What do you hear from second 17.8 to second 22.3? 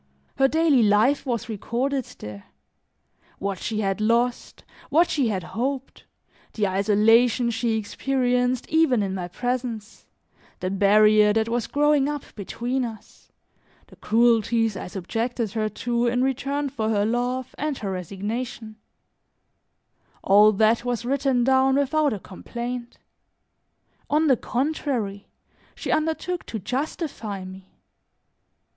resignation all that was written down without a